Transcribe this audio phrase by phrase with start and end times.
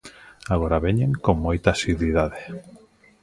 [0.53, 2.41] Agora veñen con moita asiduidade.